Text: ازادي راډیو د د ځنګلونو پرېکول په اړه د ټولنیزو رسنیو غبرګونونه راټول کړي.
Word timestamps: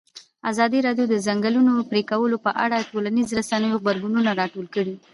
ازادي 0.51 0.79
راډیو 0.87 1.05
د 1.09 1.13
د 1.13 1.15
ځنګلونو 1.27 1.73
پرېکول 1.91 2.31
په 2.45 2.51
اړه 2.63 2.75
د 2.79 2.85
ټولنیزو 2.91 3.37
رسنیو 3.39 3.79
غبرګونونه 3.81 4.29
راټول 4.41 4.67
کړي. 4.75 4.95